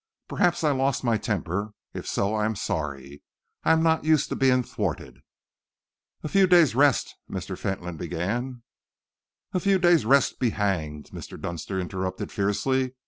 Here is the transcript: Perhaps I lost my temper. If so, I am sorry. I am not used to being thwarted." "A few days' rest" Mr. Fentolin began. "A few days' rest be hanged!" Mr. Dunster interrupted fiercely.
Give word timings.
Perhaps 0.27 0.63
I 0.63 0.71
lost 0.71 1.03
my 1.03 1.15
temper. 1.15 1.75
If 1.93 2.07
so, 2.07 2.33
I 2.33 2.45
am 2.45 2.55
sorry. 2.55 3.21
I 3.63 3.71
am 3.71 3.83
not 3.83 4.03
used 4.03 4.29
to 4.29 4.35
being 4.35 4.63
thwarted." 4.63 5.19
"A 6.23 6.27
few 6.27 6.47
days' 6.47 6.73
rest" 6.73 7.15
Mr. 7.31 7.55
Fentolin 7.55 7.97
began. 7.97 8.63
"A 9.53 9.59
few 9.59 9.77
days' 9.77 10.03
rest 10.07 10.39
be 10.39 10.49
hanged!" 10.49 11.11
Mr. 11.11 11.39
Dunster 11.39 11.79
interrupted 11.79 12.31
fiercely. 12.31 12.95